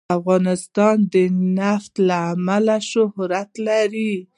افغانستان 0.17 0.95
د 1.13 1.15
نفت 1.59 1.93
له 2.07 2.17
امله 2.33 2.77
شهرت 2.91 3.51
لري. 3.67 4.13